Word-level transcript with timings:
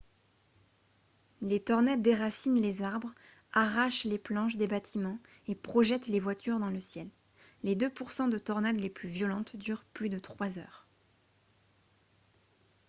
les 1.41 1.59
tornades 1.59 2.01
déracinent 2.01 2.59
les 2.59 2.81
arbres 2.81 3.13
arrachent 3.53 4.03
les 4.05 4.17
planches 4.17 4.55
des 4.55 4.65
bâtiments 4.65 5.19
et 5.47 5.53
projettent 5.53 6.07
les 6.07 6.19
voitures 6.19 6.57
dans 6.57 6.71
le 6.71 6.79
ciel 6.79 7.07
les 7.61 7.75
deux 7.75 7.91
pour 7.91 8.11
cent 8.11 8.27
de 8.27 8.39
tornades 8.39 8.79
les 8.81 8.89
plus 8.89 9.09
violentes 9.09 9.55
durent 9.57 9.83
plus 9.93 10.09
de 10.09 10.17
trois 10.17 10.57
heures 10.57 10.87